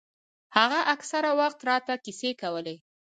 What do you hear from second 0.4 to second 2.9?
هغه اکثره وخت راته کيسې کولې.